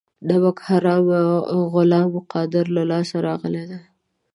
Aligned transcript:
نمک 0.27 0.57
حرامه 0.67 1.21
غلام 1.73 2.11
قادر 2.31 2.65
له 2.75 2.83
لاسه 2.91 3.17
راغلي 3.27 3.63
دي. 3.69 3.79